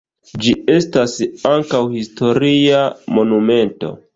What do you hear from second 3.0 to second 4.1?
monumento.